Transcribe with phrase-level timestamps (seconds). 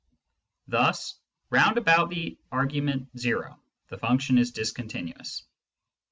[0.67, 1.13] Thiis
[1.51, 3.55] round about the argument o
[3.89, 5.43] the function is discontinuous.